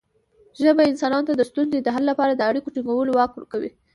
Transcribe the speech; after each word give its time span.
ژبه 0.61 0.81
انسانانو 0.91 1.27
ته 1.29 1.33
د 1.35 1.41
ستونزو 1.49 1.77
د 1.83 1.89
حل 1.95 2.03
لپاره 2.11 2.31
د 2.35 2.41
اړیکو 2.49 2.73
ټینګولو 2.75 3.11
واک 3.15 3.31
ورکوي. 3.35 3.71